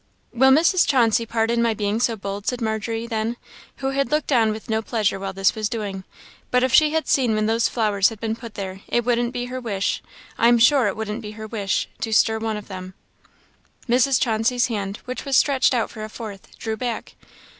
[0.33, 0.87] "Will Mrs.
[0.87, 3.37] Chauncey pardon my being so bold," said Margery then,
[3.75, 6.03] who had looked on with no pleasure while this was doing,
[6.49, 9.45] "but if she had seen when those flowers had been put there, it wouldn't be
[9.45, 10.01] her wish,
[10.39, 12.95] I am sure it wouldn't be her wish, to stir one of them."
[13.87, 14.19] Mrs.
[14.19, 17.13] Chauncey's hand, which was stretched out for a fourth, drew back.